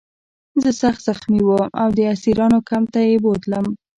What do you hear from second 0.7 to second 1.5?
سخت زخمي